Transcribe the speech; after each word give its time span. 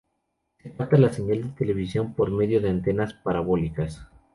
Se 0.63 0.71
capta 0.73 0.97
la 0.97 1.13
señal 1.13 1.43
de 1.43 1.49
televisión 1.49 2.15
por 2.15 2.31
medio 2.31 2.59
de 2.59 2.71
antenas 2.71 3.13
parabólicas. 3.13 4.01